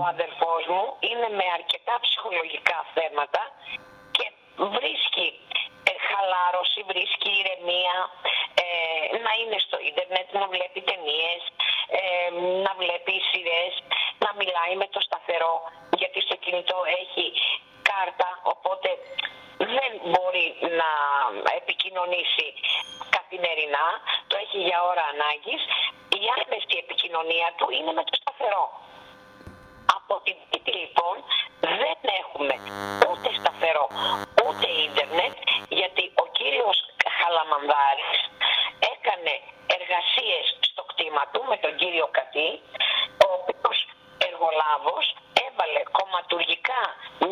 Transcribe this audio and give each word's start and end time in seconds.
Ο 0.00 0.04
αδερφός 0.14 0.62
μου 0.72 0.84
είναι 1.08 1.28
με 1.38 1.46
αρκετά 1.58 1.94
ψυχολογικά 2.04 2.78
θέματα 2.94 3.42
και 4.16 4.26
βρίσκει 4.76 5.28
ε, 5.90 5.92
χαλάρωση, 6.08 6.80
βρίσκει 6.92 7.30
ηρεμία, 7.40 7.96
ε, 8.64 8.66
να 9.24 9.32
είναι 9.40 9.58
στο 9.66 9.76
ίντερνετ, 9.88 10.26
να 10.40 10.46
βλέπει 10.54 10.80
ταινίες, 10.90 11.40
ε, 11.98 12.02
να 12.66 12.72
βλέπει 12.80 13.14
σειρές, 13.30 13.72
να 14.24 14.30
μιλάει 14.40 14.74
με 14.82 14.86
το 14.94 15.00
σταθερό, 15.06 15.54
γιατί 16.00 16.18
στο 16.26 16.36
κινητό 16.44 16.78
έχει 17.00 17.26
κάρτα, 17.90 18.28
οπότε 18.54 18.88
δεν 19.76 19.92
μπορεί 20.10 20.46
να 20.80 20.90
επικοινωνήσει 21.60 22.46
καθημερινά, 23.16 23.86
το 24.28 24.34
έχει 24.44 24.58
για 24.68 24.78
ώρα 24.90 25.04
ανάγκης. 25.12 25.62
Η 26.20 26.22
άμεση 26.38 26.74
επικοινωνία 26.84 27.48
του 27.56 27.66
είναι 27.76 27.92
με 27.98 28.04
το 28.08 28.14
σταθερό. 28.22 28.64
Από 30.12 30.24
την 30.30 30.36
τρίτη 30.50 30.72
λοιπόν 30.82 31.16
δεν 31.80 31.98
έχουμε 32.20 32.54
ούτε 33.08 33.28
σταθερό 33.38 33.86
ούτε 34.46 34.66
ίντερνετ 34.86 35.34
γιατί 35.78 36.04
ο 36.22 36.24
κύριος 36.38 36.76
Χαλαμανδάρης 37.16 38.18
έκανε 38.94 39.34
εργασίες 39.78 40.44
στο 40.70 40.82
κτήμα 40.90 41.22
του 41.32 41.40
με 41.50 41.56
τον 41.64 41.72
κύριο 41.80 42.06
Κατή 42.18 42.50
ο 43.26 43.28
οποίος 43.38 43.78
εργολάβος 44.28 45.04
έβαλε 45.46 45.82
κομματουργικά 45.98 46.82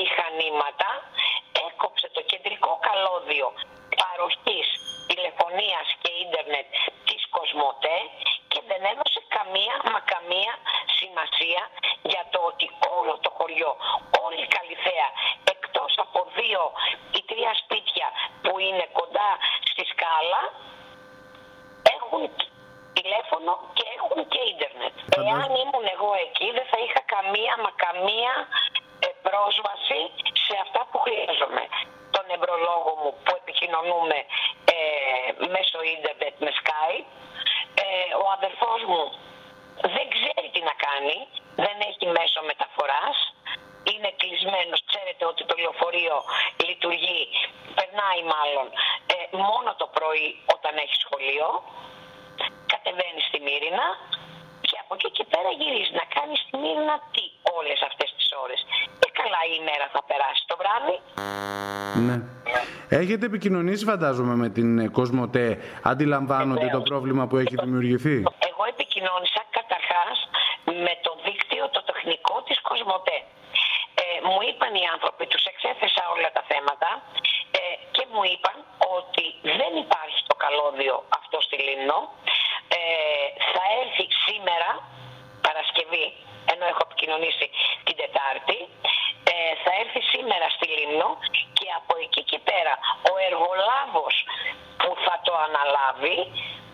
μηχανήματα 0.00 0.90
έκοψε 1.66 2.06
το 2.16 2.22
κεντρικό 2.30 2.72
καλώδιο 2.88 3.46
παροχής 4.02 4.68
τηλεφωνίας 5.10 5.86
και 6.02 6.10
ίντερνετ 6.24 6.68
της 7.08 7.22
Κοσμοτέ 7.36 7.98
και 8.52 8.60
δεν 8.70 8.82
έδωσε 8.92 9.20
καμία 9.36 9.74
μα 9.92 10.00
καμία 10.14 10.54
σημασία 10.98 11.62
για 12.12 12.24
το 12.32 12.38
ότι 12.50 12.66
όλο 12.98 13.14
το 13.68 13.74
χωριό, 13.76 14.24
όλη 14.24 14.40
η 14.48 14.50
Καλυθέα, 14.56 15.08
εκτός 15.54 15.92
από 16.04 16.20
δύο 16.38 16.62
ή 17.18 17.20
τρία 17.30 17.52
σπίτια 17.62 18.06
που 18.42 18.52
είναι 18.66 18.86
κοντά 18.98 19.30
στη 19.70 19.82
σκάλα, 19.92 20.42
έχουν 21.94 22.22
τηλέφωνο 22.98 23.52
και 23.76 23.84
έχουν 23.96 24.18
και 24.32 24.40
ίντερνετ. 24.52 24.94
Εάν 25.22 25.48
ήμουν 25.62 25.86
εγώ 25.96 26.10
εκεί 26.26 26.48
δεν 26.58 26.66
θα 26.72 26.78
είχα 26.84 27.02
καμία 27.14 27.54
μα 27.64 27.70
καμία 27.86 28.32
ε, 29.06 29.08
πρόσβαση 29.26 30.00
σε 30.46 30.54
αυτά 30.64 30.80
που 30.88 30.98
χρειάζομαι. 31.04 31.64
Τον 32.16 32.26
εμπρολόγο 32.34 32.92
μου 33.00 33.10
που 33.24 33.32
επικοινωνούμε 33.40 34.18
ε, 34.74 34.78
μέσω 35.54 35.78
ίντερνετ 35.94 36.34
με 36.44 36.50
Skype. 36.60 37.08
Ε, 37.84 37.86
ο 38.24 38.26
αδερφός 38.36 38.80
μου 38.90 39.04
δεν 39.94 40.06
ξέρει 40.14 40.46
τι 40.54 40.60
να 40.68 40.74
κάνει, 40.86 41.16
δεν 41.64 41.76
έχει 41.88 42.06
μέσο 42.18 42.40
μεταφοράς, 42.50 43.18
είναι 43.90 44.10
κλεισμένος, 44.20 44.80
ξέρετε 44.90 45.24
ότι 45.32 45.42
το 45.48 45.54
λεωφορείο 45.62 46.16
λειτουργεί, 46.68 47.22
περνάει 47.78 48.22
μάλλον 48.34 48.66
ε, 49.12 49.16
μόνο 49.44 49.68
το 49.80 49.86
πρωί 49.96 50.28
όταν 50.56 50.72
έχεις 50.82 50.98
σχολείο, 51.04 51.48
κατεβαίνεις 52.72 53.24
στη 53.30 53.38
Μύρινα 53.46 53.86
και 54.68 54.76
από 54.82 54.92
εκεί 54.96 55.10
και 55.16 55.24
πέρα 55.32 55.50
γυρίζεις 55.60 55.92
να 56.00 56.04
κάνεις 56.16 56.38
στη 56.44 56.54
Μύρινα 56.62 56.94
τι 57.14 57.24
όλες 57.58 57.78
αυτές 57.88 58.08
τις 58.16 58.26
ώρες. 58.44 58.60
Και 59.00 59.10
καλά 59.20 59.40
η 59.50 59.54
ημέρα 59.62 59.86
θα 59.94 60.00
περάσει 60.08 60.42
το 60.50 60.54
βράδυ. 60.60 60.96
Ναι. 62.06 62.16
Έχετε 63.00 63.24
επικοινωνήσει 63.30 63.84
φαντάζομαι 63.90 64.34
με 64.42 64.48
την 64.56 64.92
Κοσμοτέ, 64.98 65.48
αντιλαμβάνονται 65.92 66.68
το 66.76 66.80
πρόβλημα 66.88 67.22
που 67.26 67.36
έχει 67.42 67.54
δημιουργηθεί; 67.64 68.16
Εγώ 68.50 68.62
επικοινώνησα 68.74 69.42
καταρχάς 69.58 70.16
με 70.84 70.94
το 71.04 71.12
δίκτυο 71.24 71.64
το 71.76 71.80
τεχνικό 71.88 72.36
της 72.46 72.58
Κοσμοτέ. 72.68 73.18
Ε, 74.02 74.04
μου 74.28 74.38
είπαν 74.48 74.72
οι 74.80 74.84
άνθρωποι, 74.94 75.24
τους 75.32 75.44
εξέθεσα 75.52 76.02
όλα 76.14 76.30
τα 76.36 76.42
θέματα 76.50 76.90
ε, 77.58 77.62
και 77.94 78.04
μου 78.12 78.22
είπαν 78.32 78.56
ότι 78.98 79.26
δεν 79.58 79.72
υπάρχει 79.84 80.20
το 80.30 80.34
καλώδιο 80.44 80.94
αυτό 81.18 81.36
στη 81.46 81.56
Λίμνο. 81.66 81.98
Ε, 82.78 82.80
θα 83.52 83.64
έρθει 83.80 84.06
σήμερα, 84.26 84.70
Παρασκευή, 85.46 86.06
ενώ 86.52 86.64
έχω 86.72 86.84
επικοινωνήσει 87.08 87.46
την 87.86 87.96
Τετάρτη, 88.02 88.58
ε, 89.32 89.34
θα 89.62 89.72
έρθει 89.82 90.00
σήμερα 90.14 90.46
στη 90.56 90.66
Λίμνο 90.76 91.10
και 91.58 91.66
από 91.80 91.92
εκεί 92.04 92.22
και 92.30 92.38
πέρα 92.50 92.74
ο 93.10 93.12
εργολάβος 93.28 94.14
που 94.80 94.90
θα 95.04 95.14
το 95.26 95.32
αναλάβει 95.46 96.18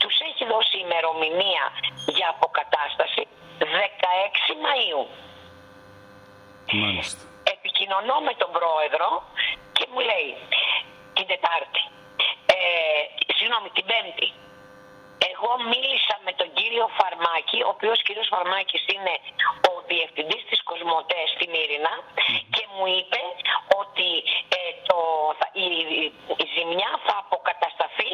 τους 0.00 0.16
έχει 0.28 0.44
δώσει 0.52 0.76
ημερομηνία 0.86 1.64
για 2.16 2.26
αποκατάσταση 2.34 3.22
16 3.58 4.50
Μαΐου. 4.64 5.02
Μάλιστα. 6.82 7.22
Επικοινωνώ 7.56 8.16
με 8.28 8.34
τον 8.40 8.50
πρόεδρο 8.58 9.08
και 9.76 9.84
μου 9.90 10.00
λέει 10.10 10.30
την 11.16 11.26
Τετάρτη, 11.30 11.82
ε, 12.54 12.58
συγγνώμη 13.36 13.68
την 13.76 13.84
Πέμπτη, 13.90 14.28
εγώ 15.38 15.52
μίλησα 15.72 16.14
με 16.26 16.32
τον 16.40 16.48
κύριο 16.58 16.86
Φαρμάκη, 16.98 17.58
ο 17.66 17.70
οποίος 17.74 17.98
κύριος 18.06 18.28
Φαρμάκης 18.34 18.82
είναι 18.94 19.14
ο 19.70 19.72
διευθυντής 19.90 20.42
της 20.50 20.60
Κοσμοτέ 20.68 21.22
στη 21.34 21.44
Μύρινα 21.54 21.92
και 22.54 22.64
μου 22.74 22.86
είπε 22.96 23.20
ότι 23.80 24.08
ε, 24.58 24.60
το, 24.88 24.98
η, 25.64 25.66
η, 26.42 26.46
ζημιά 26.54 26.90
θα 27.06 27.14
αποκατασταθεί 27.24 28.12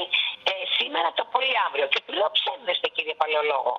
ε, 0.50 0.54
σήμερα 0.76 1.08
το 1.18 1.24
πολύ 1.34 1.54
αύριο. 1.66 1.86
Και 1.92 2.00
του 2.04 2.12
λέω 2.18 2.30
ψεύδεστε 2.38 2.88
κύριε 2.94 3.14
Παλαιολόγο. 3.20 3.74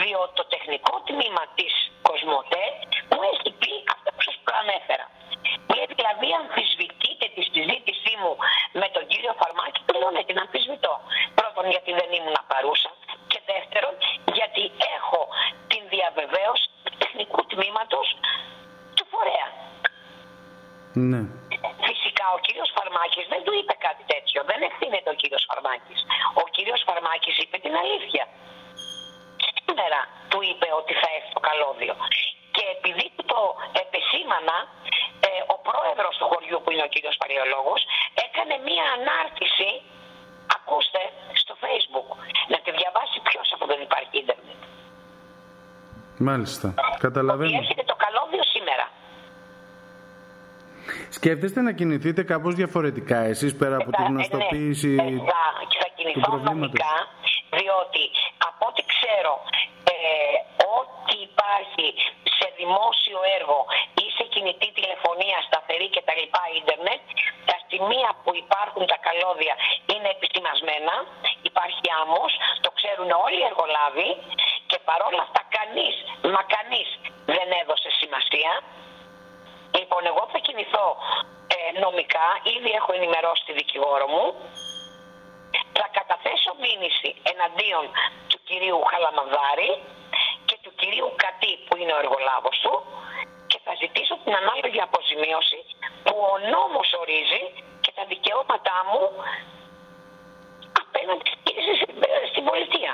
Διότι 0.00 0.34
το 0.40 0.44
τεχνικό 0.54 0.94
τμήμα 1.08 1.44
της 1.58 1.72
Κοσμοτέ 2.08 2.66
μου 3.10 3.20
έχει 3.32 3.50
πει 3.60 3.72
αυτό 3.94 4.08
που 4.14 4.22
σας 4.28 4.36
προανέφερα. 4.44 5.06
Λέει 5.72 5.86
δηλαδή 5.94 6.28
αμφισβητείτε 6.40 6.87
Ναι. 20.92 21.20
Φυσικά 21.88 22.24
ο 22.36 22.38
κύριος 22.46 22.70
Φαρμάκης 22.76 23.26
δεν 23.32 23.42
του 23.44 23.52
είπε 23.58 23.74
κάτι 23.86 24.04
τέτοιο. 24.12 24.38
Δεν 24.50 24.60
ευθύνεται 24.68 25.10
ο 25.14 25.16
κύριος 25.20 25.44
Φαρμάκης. 25.50 26.00
Ο 26.42 26.44
κύριος 26.54 26.80
Φαρμάκης 26.88 27.34
είπε 27.42 27.56
την 27.64 27.74
αλήθεια. 27.82 28.24
Σήμερα 29.64 30.00
του 30.30 30.40
είπε 30.50 30.68
ότι 30.80 30.92
θα 31.00 31.08
έρθει 31.16 31.30
το 31.36 31.42
καλώδιο. 31.48 31.94
Και 32.56 32.64
επειδή 32.76 33.06
το 33.32 33.40
επεσήμανα, 33.82 34.56
ε, 35.28 35.30
ο 35.54 35.56
πρόεδρος 35.68 36.14
του 36.18 36.26
χωριού 36.30 36.58
που 36.62 36.70
είναι 36.72 36.84
ο 36.88 36.90
κύριος 36.94 37.16
Παριολόγος 37.22 37.80
έκανε 38.26 38.54
μία 38.68 38.86
ανάρτηση, 38.96 39.70
ακούστε, 40.56 41.02
στο 41.42 41.54
facebook, 41.64 42.08
να 42.52 42.58
τη 42.64 42.70
διαβάσει 42.78 43.16
ποιος 43.28 43.46
από 43.54 43.64
δεν 43.70 43.80
υπάρχει 43.86 44.14
ίντερνετ. 44.22 44.60
Μάλιστα, 46.28 46.74
καταλαβαίνω. 46.98 47.50
Ότι 47.50 47.58
έρχεται 47.62 47.84
το 47.92 47.96
καλώδιο 48.04 48.42
σήμερα. 48.54 48.86
Σκέφτεστε 51.08 51.60
να 51.60 51.72
κινηθείτε 51.72 52.22
κάπως 52.22 52.54
διαφορετικά 52.54 53.18
εσείς 53.32 53.56
πέρα 53.56 53.76
από 53.76 53.90
τη 53.96 54.02
γνωστοποίηση 54.02 54.88
ναι, 54.88 55.10
θα, 55.30 55.42
θα 55.80 55.88
κινηθώ 55.96 56.36
νομικά, 56.50 56.94
διότι 57.58 58.04
από 58.48 58.62
ό,τι 58.70 58.82
ξέρω 58.92 59.34
ε, 59.94 59.98
ό,τι 60.76 61.16
υπάρχει 61.28 61.86
σε 62.38 62.46
δημόσιο 62.60 63.18
έργο 63.38 63.58
ή 64.04 64.06
σε 64.16 64.24
κινητή 64.32 64.68
τηλεφωνία, 64.78 65.38
σταθερή 65.48 65.88
και 65.94 66.02
τα 66.08 66.14
λοιπά 66.20 66.42
ίντερνετ, 66.58 67.02
τα 67.48 67.56
σημεία 67.68 68.10
που 68.22 68.30
υπάρχουν 68.44 68.82
τα 68.92 68.98
καλώδια 69.06 69.54
είναι 69.92 70.08
επιστημασμένα, 70.16 70.94
υπάρχει 71.50 71.84
άμμος, 72.00 72.32
το 72.64 72.70
ξέρουν 72.78 73.10
όλοι 73.24 73.38
οι 73.42 73.46
εργολάβοι 73.50 74.10
και 74.70 74.78
παρόλα 74.88 75.22
αυτά 75.26 75.42
κανείς, 75.56 75.94
μα 76.34 76.42
κανείς 76.56 76.88
αυτό 80.78 80.96
ε, 81.56 81.80
νομικά. 81.84 82.26
Ήδη 82.56 82.70
έχω 82.80 82.90
ενημερώσει 82.98 83.42
τη 83.48 83.52
δικηγόρο 83.60 84.06
μου. 84.14 84.24
Θα 85.78 85.86
καταθέσω 85.98 86.50
μήνυση 86.64 87.08
εναντίον 87.32 87.84
του 88.30 88.38
κυρίου 88.48 88.80
Χαλαμανδάρη 88.90 89.70
και 90.48 90.56
του 90.62 90.72
κυρίου 90.80 91.08
Κατή 91.24 91.52
που 91.66 91.74
είναι 91.80 91.92
ο 91.96 91.98
εργολάβος 92.04 92.56
του 92.64 92.74
και 93.50 93.58
θα 93.64 93.72
ζητήσω 93.82 94.14
την 94.24 94.34
ανάλογη 94.40 94.80
αποζημίωση 94.88 95.60
που 96.04 96.14
ο 96.32 96.34
νόμος 96.54 96.88
ορίζει 97.00 97.42
και 97.84 97.92
τα 97.98 98.04
δικαιώματά 98.12 98.78
μου 98.90 99.02
απέναντι 100.82 101.24
στην 102.30 102.44
πολιτεία. 102.48 102.92